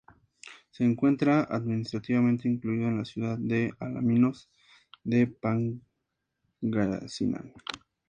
[0.71, 4.49] Se encuentra administrativamente incluido en la ciudad de Alaminos
[5.03, 7.53] de Pangasinán.